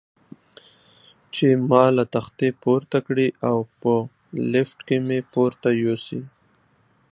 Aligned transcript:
چې 1.33 1.47
ما 1.69 1.83
له 1.97 2.03
تختې 2.15 2.49
پورته 2.63 2.97
کړي 3.07 3.27
او 3.49 3.57
په 3.81 3.93
لفټ 4.51 4.79
کې 4.87 4.97
مې 5.07 5.19
پورته 5.33 5.69
یوسي. 5.83 6.21